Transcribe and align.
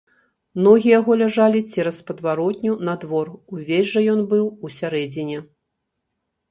Ногі 0.67 0.89
яго 0.99 1.17
ляжалі 1.21 1.61
цераз 1.75 1.97
падваротню 2.07 2.73
на 2.91 2.99
двор, 3.05 3.27
увесь 3.57 3.89
жа 3.93 3.99
ён 4.17 4.27
быў 4.35 4.45
у 4.69 4.75
сярэдзіне. 4.79 5.37